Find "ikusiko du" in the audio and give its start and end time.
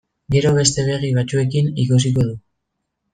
1.83-2.35